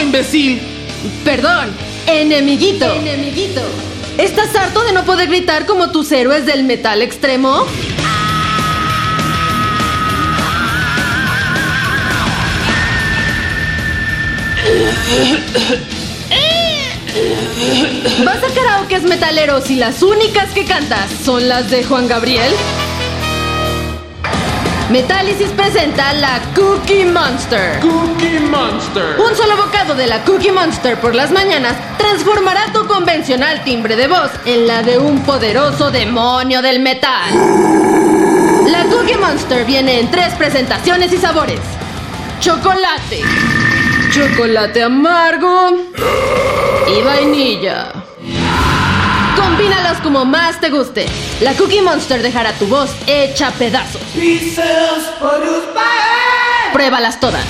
Imbécil. 0.07 0.61
Perdón, 1.25 1.71
enemiguito. 2.07 2.87
Enemiguito. 2.87 3.61
¿Estás 4.19 4.55
harto 4.55 4.85
de 4.85 4.92
no 4.92 5.05
poder 5.05 5.29
gritar 5.29 5.66
como 5.66 5.90
tus 5.90 6.11
héroes 6.12 6.47
del 6.47 6.64
metal 6.64 7.03
extremo? 7.03 7.66
¿Vas 18.25 18.38
a 18.38 18.55
karaokes 18.55 19.03
metaleros 19.03 19.71
y 19.71 19.77
las 19.77 20.03
únicas 20.03 20.53
que 20.53 20.64
cantas 20.64 21.11
son 21.25 21.49
las 21.49 21.71
de 21.71 21.85
Juan 21.85 22.09
Gabriel? 22.09 22.53
Metálisis 24.90 25.49
presenta 25.51 26.12
la 26.12 26.40
Cookie 26.55 27.07
Monster. 27.07 27.81
Cookie 27.81 28.38
Monster. 28.38 29.16
Un 29.18 29.35
solo 29.35 29.57
bocado 29.57 29.96
de 29.96 30.07
la 30.07 30.22
Cookie 30.22 30.53
Monster 30.53 30.96
por 31.01 31.12
las 31.12 31.33
mañanas 31.33 31.75
transformará 31.99 32.72
tu 32.72 32.87
convencional 32.87 33.64
timbre 33.64 33.96
de 33.96 34.07
voz 34.07 34.31
en 34.44 34.68
la 34.68 34.85
de 34.85 34.96
un 34.99 35.25
poderoso 35.25 35.90
demonio 35.90 36.62
del 36.62 36.79
metal. 36.79 37.35
La 38.68 38.85
Cookie 38.85 39.16
Monster 39.16 39.64
viene 39.64 39.99
en 39.99 40.09
tres 40.09 40.35
presentaciones 40.35 41.12
y 41.12 41.16
sabores. 41.16 41.61
Chocolate, 42.38 43.22
chocolate 44.12 44.85
amargo 44.85 45.70
y 46.96 47.03
vainilla. 47.03 47.88
Combínalos 49.37 49.99
como 49.99 50.25
más 50.25 50.61
te 50.61 50.70
guste. 50.70 51.07
La 51.40 51.53
Cookie 51.53 51.83
Monster 51.83 52.22
dejará 52.22 52.55
tu 52.55 52.66
voz 52.66 52.90
hecha 53.07 53.51
pedazos. 53.53 54.01
Pruébalas 56.72 57.20
todas. 57.20 57.44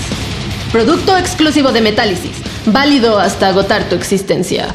Producto 0.72 1.16
exclusivo 1.16 1.70
de 1.70 1.80
Metálisis. 1.82 2.32
Válido 2.66 3.20
hasta 3.20 3.46
agotar 3.46 3.88
tu 3.88 3.94
existencia. 3.94 4.74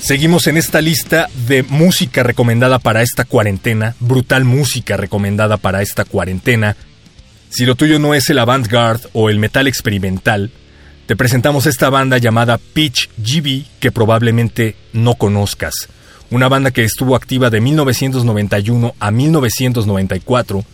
Seguimos 0.00 0.46
en 0.46 0.56
esta 0.56 0.80
lista 0.80 1.28
de 1.48 1.64
música 1.64 2.22
recomendada 2.22 2.78
para 2.78 3.02
esta 3.02 3.24
cuarentena, 3.24 3.96
brutal 3.98 4.44
música 4.44 4.96
recomendada 4.96 5.56
para 5.56 5.82
esta 5.82 6.04
cuarentena. 6.04 6.76
Si 7.48 7.64
lo 7.64 7.74
tuyo 7.74 7.98
no 7.98 8.14
es 8.14 8.30
el 8.30 8.38
avant-garde 8.38 9.08
o 9.12 9.28
el 9.28 9.40
metal 9.40 9.66
experimental, 9.66 10.52
te 11.06 11.16
presentamos 11.16 11.66
esta 11.66 11.90
banda 11.90 12.18
llamada 12.18 12.58
Pitch 12.58 13.10
GB 13.16 13.64
que 13.80 13.90
probablemente 13.90 14.76
no 14.92 15.16
conozcas. 15.16 15.88
Una 16.30 16.48
banda 16.48 16.70
que 16.70 16.84
estuvo 16.84 17.16
activa 17.16 17.48
de 17.48 17.60
1991 17.62 18.94
a 19.00 19.10
1994. 19.10 20.64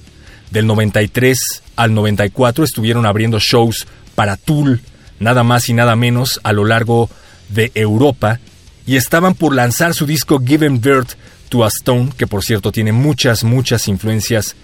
Del 0.50 0.66
93 0.66 1.62
al 1.76 1.94
94 1.94 2.64
estuvieron 2.64 3.06
abriendo 3.06 3.38
shows 3.38 3.86
para 4.16 4.36
Tool, 4.36 4.80
nada 5.20 5.44
más 5.44 5.68
y 5.68 5.72
nada 5.72 5.94
menos, 5.94 6.40
a 6.42 6.52
lo 6.52 6.64
largo 6.64 7.08
de 7.50 7.70
Europa. 7.74 8.40
Y 8.84 8.96
estaban 8.96 9.34
por 9.34 9.54
lanzar 9.54 9.94
su 9.94 10.06
disco 10.06 10.40
Given 10.44 10.80
Birth 10.80 11.12
to 11.48 11.64
a 11.64 11.68
Stone, 11.68 12.10
que 12.16 12.26
por 12.26 12.42
cierto 12.44 12.72
tiene 12.72 12.90
muchas, 12.90 13.44
muchas 13.44 13.86
influencias 13.86 14.56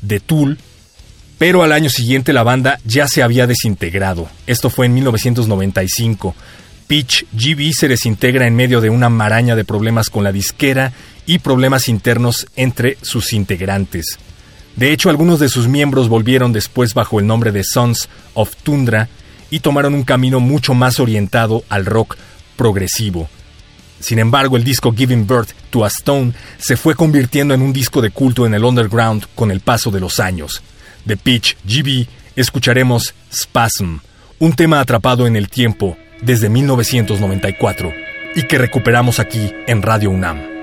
de 0.00 0.20
Tool. 0.20 0.58
Pero 1.38 1.64
al 1.64 1.72
año 1.72 1.90
siguiente 1.90 2.32
la 2.32 2.44
banda 2.44 2.78
ya 2.84 3.08
se 3.08 3.22
había 3.22 3.48
desintegrado. 3.48 4.28
Esto 4.46 4.70
fue 4.70 4.86
en 4.86 4.94
1995. 4.94 6.36
Pitch 6.86 7.26
GB 7.32 7.72
se 7.72 7.88
desintegra 7.88 8.46
en 8.46 8.54
medio 8.54 8.80
de 8.80 8.90
una 8.90 9.08
maraña 9.08 9.56
de 9.56 9.64
problemas 9.64 10.10
con 10.10 10.24
la 10.24 10.32
disquera 10.32 10.92
y 11.26 11.38
problemas 11.38 11.88
internos 11.88 12.46
entre 12.56 12.98
sus 13.02 13.32
integrantes. 13.32 14.18
De 14.76 14.92
hecho, 14.92 15.10
algunos 15.10 15.40
de 15.40 15.48
sus 15.48 15.68
miembros 15.68 16.08
volvieron 16.08 16.52
después 16.52 16.94
bajo 16.94 17.18
el 17.18 17.26
nombre 17.26 17.50
de 17.50 17.64
Sons 17.64 18.08
of 18.34 18.54
Tundra 18.56 19.08
y 19.50 19.60
tomaron 19.60 19.94
un 19.94 20.04
camino 20.04 20.38
mucho 20.38 20.74
más 20.74 21.00
orientado 21.00 21.64
al 21.68 21.86
rock 21.86 22.16
progresivo. 22.56 23.28
Sin 23.98 24.18
embargo, 24.18 24.56
el 24.56 24.64
disco 24.64 24.92
Giving 24.92 25.26
Birth 25.26 25.52
to 25.70 25.84
a 25.84 25.88
Stone 25.88 26.34
se 26.58 26.76
fue 26.76 26.94
convirtiendo 26.94 27.54
en 27.54 27.62
un 27.62 27.72
disco 27.72 28.02
de 28.02 28.10
culto 28.10 28.46
en 28.46 28.54
el 28.54 28.64
underground 28.64 29.24
con 29.34 29.50
el 29.50 29.60
paso 29.60 29.90
de 29.90 30.00
los 30.00 30.20
años 30.20 30.62
de 31.06 31.16
Pitch 31.16 31.56
GB 31.64 32.06
escucharemos 32.34 33.14
Spasm, 33.32 34.00
un 34.38 34.52
tema 34.52 34.80
atrapado 34.80 35.26
en 35.26 35.36
el 35.36 35.48
tiempo 35.48 35.96
desde 36.20 36.48
1994 36.48 37.92
y 38.34 38.42
que 38.44 38.58
recuperamos 38.58 39.20
aquí 39.20 39.52
en 39.66 39.82
Radio 39.82 40.10
UNAM. 40.10 40.55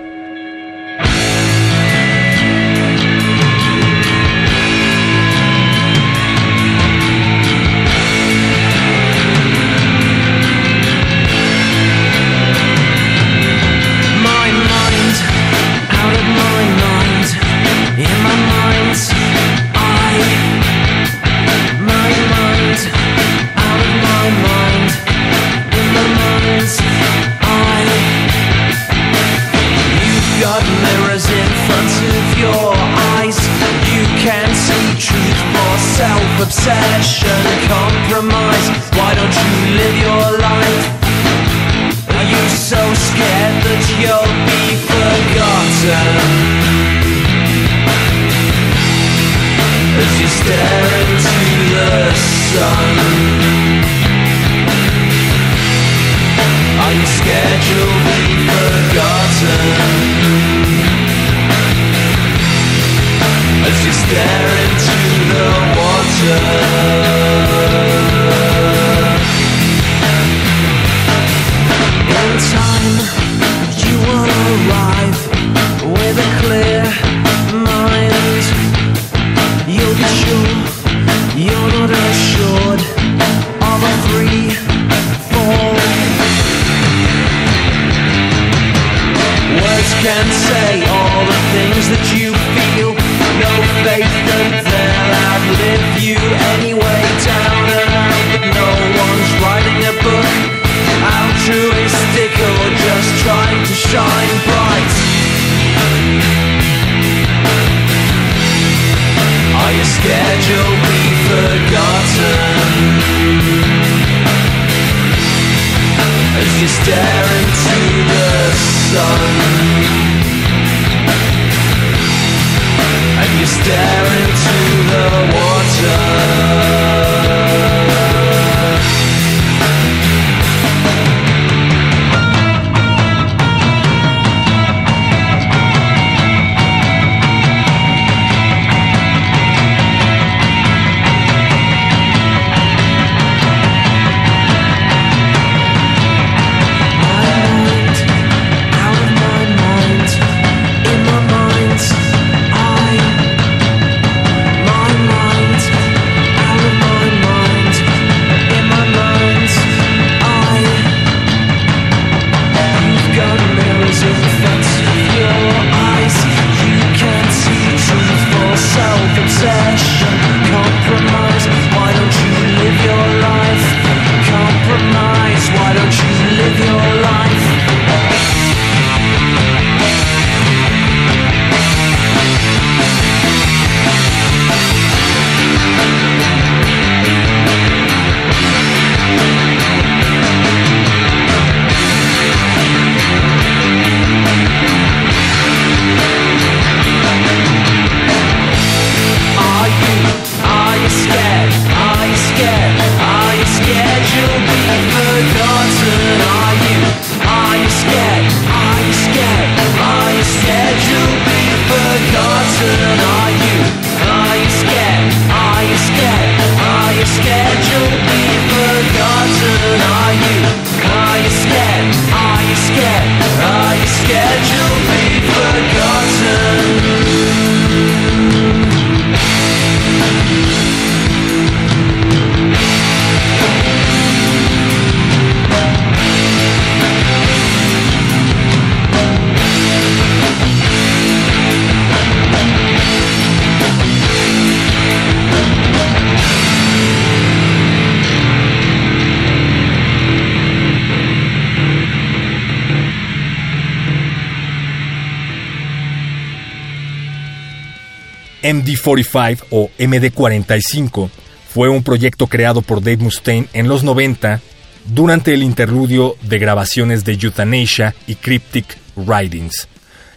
MD45 258.84 259.44
o 259.50 259.70
MD45 259.80 261.10
fue 261.54 261.70
un 261.70 261.84
proyecto 261.84 262.28
creado 262.28 262.62
por 262.62 262.82
Dave 262.82 262.98
Mustaine 262.98 263.48
en 263.54 263.68
los 263.68 263.84
90 263.84 264.42
durante 264.86 265.34
el 265.34 265.44
interludio 265.44 266.16
de 266.22 266.40
grabaciones 266.40 267.06
de 267.06 267.14
Euthanasia 267.14 267.96
y 268.08 268.16
Cryptic 268.16 268.78
Writings. 268.96 269.68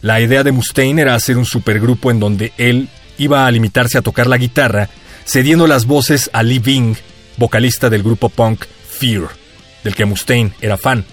La 0.00 0.20
idea 0.20 0.42
de 0.42 0.52
Mustaine 0.52 1.02
era 1.02 1.14
hacer 1.14 1.36
un 1.36 1.44
supergrupo 1.44 2.10
en 2.10 2.20
donde 2.20 2.52
él 2.58 2.88
iba 3.18 3.46
a 3.46 3.50
limitarse 3.50 3.98
a 3.98 4.02
tocar 4.02 4.26
la 4.26 4.38
guitarra, 4.38 4.88
cediendo 5.24 5.66
las 5.66 5.86
voces 5.86 6.30
a 6.32 6.42
Lee 6.42 6.58
Bing, 6.58 6.96
vocalista 7.36 7.90
del 7.90 8.02
grupo 8.02 8.28
punk 8.28 8.64
Fear, 8.88 9.28
del 9.84 9.94
que 9.94 10.04
Mustaine 10.04 10.52
era 10.60 10.76
fan. 10.76 11.04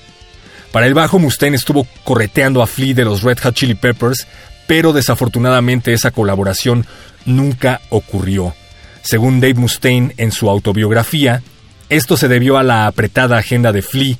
Para 0.71 0.87
el 0.87 0.93
bajo, 0.93 1.19
Mustaine 1.19 1.55
estuvo 1.55 1.85
correteando 2.03 2.63
a 2.63 2.67
Flea 2.67 2.95
de 2.95 3.05
los 3.05 3.21
Red 3.21 3.39
Hot 3.43 3.55
Chili 3.55 3.75
Peppers 3.75 4.25
pero 4.67 4.93
desafortunadamente 4.93 5.93
esa 5.93 6.11
colaboración 6.11 6.85
nunca 7.25 7.81
ocurrió. 7.89 8.53
Según 9.01 9.39
Dave 9.39 9.55
Mustaine 9.55 10.13
en 10.17 10.31
su 10.31 10.49
autobiografía, 10.49 11.41
esto 11.89 12.17
se 12.17 12.27
debió 12.27 12.57
a 12.57 12.63
la 12.63 12.87
apretada 12.87 13.37
agenda 13.37 13.71
de 13.71 13.81
Flea, 13.81 14.15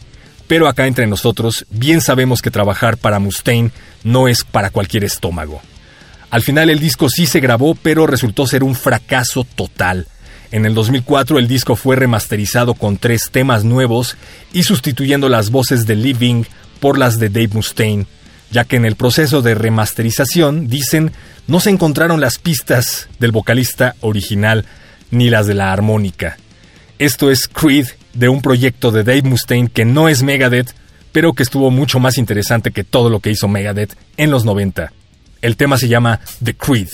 pero 0.47 0.67
acá 0.67 0.87
entre 0.87 1.07
nosotros 1.07 1.65
bien 1.69 2.01
sabemos 2.01 2.41
que 2.41 2.51
trabajar 2.51 2.97
para 2.97 3.19
Mustaine 3.19 3.71
no 4.03 4.27
es 4.27 4.43
para 4.43 4.69
cualquier 4.69 5.03
estómago. 5.03 5.61
Al 6.29 6.41
final 6.41 6.69
el 6.69 6.79
disco 6.79 7.09
sí 7.09 7.25
se 7.25 7.39
grabó, 7.39 7.75
pero 7.75 8.07
resultó 8.07 8.47
ser 8.47 8.63
un 8.63 8.75
fracaso 8.75 9.43
total. 9.43 10.07
En 10.51 10.65
el 10.65 10.75
2004 10.75 11.39
el 11.39 11.47
disco 11.47 11.75
fue 11.75 11.95
remasterizado 11.95 12.73
con 12.73 12.97
tres 12.97 13.29
temas 13.31 13.63
nuevos 13.63 14.17
y 14.51 14.63
sustituyendo 14.63 15.29
las 15.29 15.49
voces 15.49 15.87
de 15.87 15.95
Living 15.95 16.43
por 16.79 16.99
las 16.99 17.17
de 17.17 17.29
Dave 17.29 17.49
Mustaine, 17.53 18.05
ya 18.53 18.65
que 18.65 18.75
en 18.75 18.85
el 18.85 18.95
proceso 18.95 19.41
de 19.41 19.55
remasterización, 19.55 20.67
dicen, 20.67 21.11
no 21.47 21.59
se 21.59 21.71
encontraron 21.71 22.21
las 22.21 22.37
pistas 22.37 23.09
del 23.19 23.31
vocalista 23.31 23.95
original 23.99 24.65
ni 25.09 25.29
las 25.29 25.47
de 25.47 25.55
la 25.55 25.73
armónica. 25.73 26.37
Esto 26.99 27.31
es 27.31 27.47
Creed 27.47 27.87
de 28.13 28.29
un 28.29 28.41
proyecto 28.41 28.91
de 28.91 29.03
Dave 29.03 29.23
Mustaine 29.23 29.69
que 29.69 29.85
no 29.85 30.07
es 30.07 30.21
Megadeth, 30.21 30.75
pero 31.11 31.33
que 31.33 31.41
estuvo 31.41 31.71
mucho 31.71 31.99
más 31.99 32.19
interesante 32.19 32.71
que 32.71 32.83
todo 32.83 33.09
lo 33.09 33.19
que 33.19 33.31
hizo 33.31 33.47
Megadeth 33.47 33.97
en 34.17 34.29
los 34.29 34.45
90. 34.45 34.93
El 35.41 35.57
tema 35.57 35.77
se 35.77 35.87
llama 35.87 36.19
The 36.43 36.53
Creed. 36.53 36.89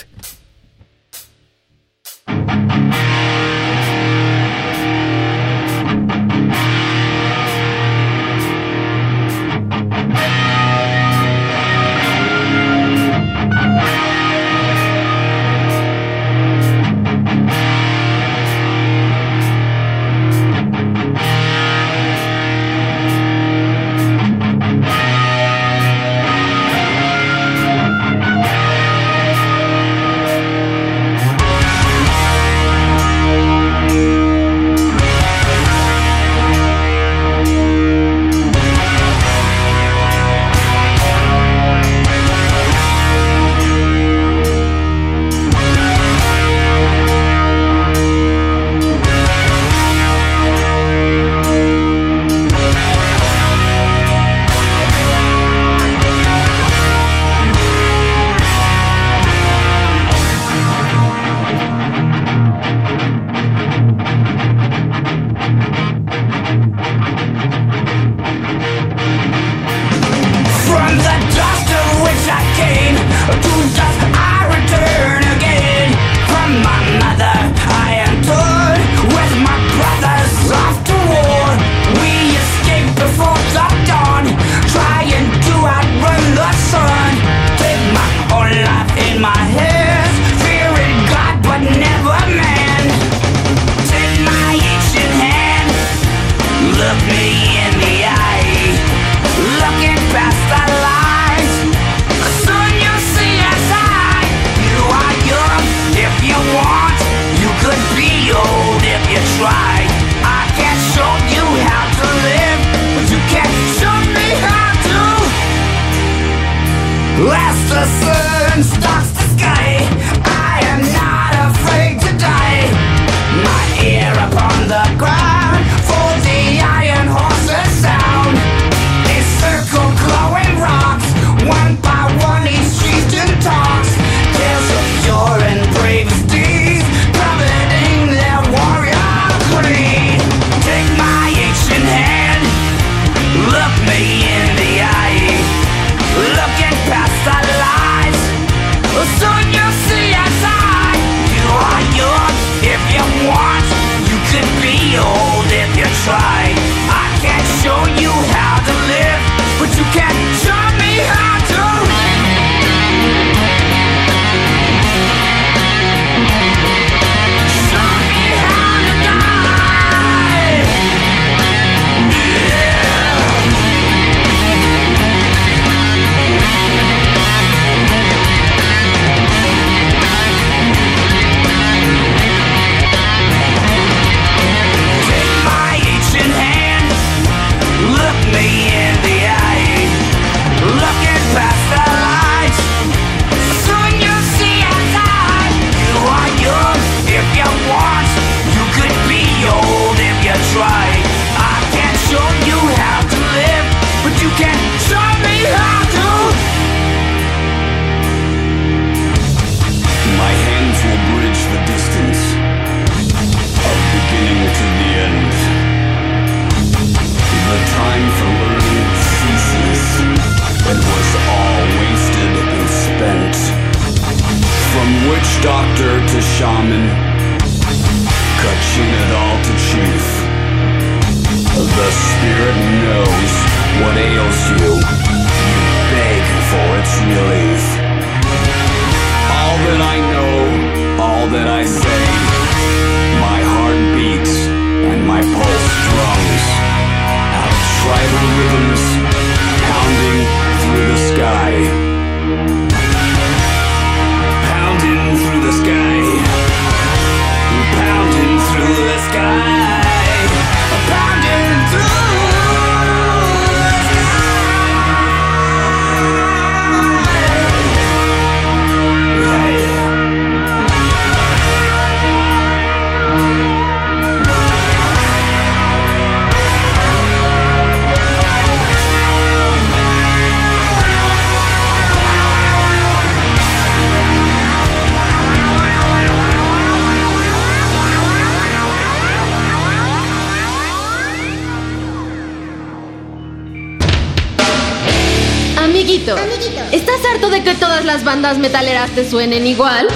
Bandas 298.29 298.37
metaleras 298.37 298.91
te 298.91 299.09
suenen 299.09 299.47
igual? 299.47 299.87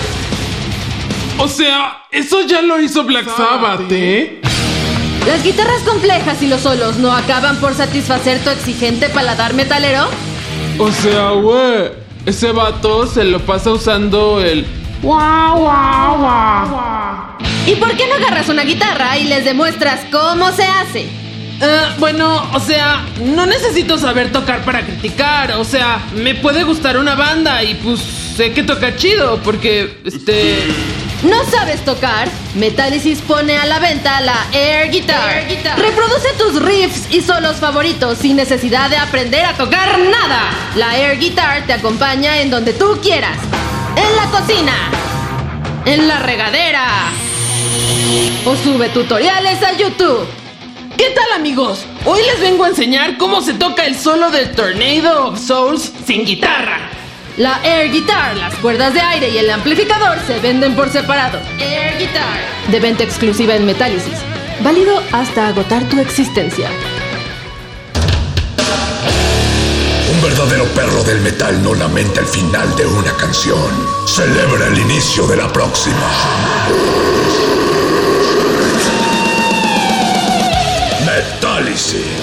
O 1.37 1.47
sea, 1.47 2.03
eso 2.09 2.41
ya 2.41 2.63
lo 2.63 2.79
hizo 2.79 3.03
Black 3.03 3.27
Sabbath, 3.27 3.91
¿eh? 3.91 4.41
¿Las 5.27 5.43
guitarras 5.43 5.83
complejas 5.83 6.41
y 6.41 6.47
los 6.47 6.61
solos 6.61 6.97
no 6.97 7.11
acaban 7.11 7.57
por 7.57 7.75
satisfacer 7.75 8.39
tu 8.43 8.49
exigente 8.49 9.09
paladar 9.09 9.53
metalero? 9.53 10.07
O 10.79 10.91
sea, 10.91 11.29
güey, 11.29 11.91
ese 12.25 12.51
vato 12.51 13.05
se 13.05 13.23
lo 13.23 13.39
pasa 13.39 13.71
usando 13.71 14.41
el 14.41 14.65
guau 15.03 15.59
guau 15.59 16.17
guau. 16.17 17.37
¿Y 17.67 17.75
por 17.75 17.95
qué 17.95 18.07
no 18.07 18.15
agarras 18.15 18.49
una 18.49 18.63
guitarra 18.63 19.17
y 19.19 19.25
les 19.25 19.45
demuestras 19.45 20.01
cómo 20.11 20.51
se 20.51 20.63
hace? 20.63 21.07
Eh, 21.61 21.81
bueno, 21.99 22.41
o 22.53 22.59
sea, 22.59 23.05
no 23.21 23.45
necesito 23.45 23.97
saber 23.97 24.31
tocar 24.31 24.65
para 24.65 24.81
criticar. 24.81 25.51
O 25.53 25.63
sea, 25.63 26.01
me 26.15 26.35
puede 26.35 26.63
gustar 26.63 26.97
una 26.97 27.15
banda 27.15 27.63
y 27.63 27.75
pues 27.75 27.99
sé 28.35 28.51
que 28.51 28.63
toca 28.63 28.95
chido 28.95 29.39
porque, 29.43 30.01
este... 30.05 30.57
¿No 31.23 31.45
sabes 31.45 31.85
tocar? 31.85 32.27
Metallicis 32.55 33.21
pone 33.21 33.57
a 33.57 33.65
la 33.65 33.79
venta 33.79 34.19
la 34.21 34.45
Air 34.51 34.91
Guitar. 34.91 35.45
Reproduce 35.77 36.33
tus 36.37 36.61
riffs 36.61 37.13
y 37.13 37.21
solos 37.21 37.57
favoritos 37.57 38.17
sin 38.17 38.35
necesidad 38.35 38.89
de 38.89 38.97
aprender 38.97 39.45
a 39.45 39.53
tocar 39.53 39.99
nada. 39.99 40.49
La 40.75 40.97
Air 40.97 41.17
Guitar 41.17 41.65
te 41.65 41.73
acompaña 41.73 42.41
en 42.41 42.49
donde 42.49 42.73
tú 42.73 42.99
quieras. 43.01 43.37
En 43.95 44.15
la 44.17 44.37
cocina. 44.37 44.73
En 45.85 46.07
la 46.07 46.19
regadera. 46.19 46.87
O 48.45 48.55
sube 48.57 48.89
tutoriales 48.89 49.63
a 49.63 49.77
YouTube. 49.77 50.27
¿Qué 50.97 51.11
tal 51.11 51.39
amigos? 51.39 51.85
Hoy 52.03 52.21
les 52.23 52.41
vengo 52.41 52.65
a 52.65 52.69
enseñar 52.69 53.17
cómo 53.17 53.41
se 53.41 53.53
toca 53.53 53.85
el 53.85 53.97
solo 53.97 54.29
de 54.29 54.47
Tornado 54.47 55.27
of 55.27 55.39
Souls 55.39 55.93
sin 56.05 56.25
guitarra. 56.25 56.92
La 57.37 57.59
Air 57.63 57.91
Guitar, 57.91 58.37
las 58.37 58.53
cuerdas 58.57 58.93
de 58.93 59.01
aire 59.01 59.29
y 59.29 59.39
el 59.39 59.49
amplificador 59.49 60.19
se 60.27 60.37
venden 60.39 60.75
por 60.75 60.91
separado. 60.91 61.39
Air 61.57 61.97
Guitar. 61.97 62.39
De 62.69 62.79
venta 62.79 63.03
exclusiva 63.03 63.55
en 63.55 63.65
Metálisis. 63.65 64.19
Válido 64.61 65.01
hasta 65.11 65.47
agotar 65.47 65.83
tu 65.89 65.99
existencia. 65.99 66.69
Un 70.11 70.21
verdadero 70.21 70.65
perro 70.75 71.03
del 71.03 71.21
metal 71.21 71.63
no 71.63 71.73
lamenta 71.73 72.19
el 72.19 72.27
final 72.27 72.75
de 72.75 72.85
una 72.85 73.11
canción. 73.17 73.71
Celebra 74.05 74.67
el 74.67 74.77
inicio 74.77 75.25
de 75.25 75.37
la 75.37 75.51
próxima. 75.51 76.11
Metálisis. 81.03 82.22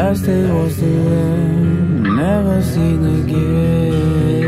Last 0.00 0.26
day 0.26 0.48
was 0.52 0.76
the 0.76 0.86
end, 0.86 2.04
never 2.04 2.62
seen 2.62 3.04
again. 3.18 4.47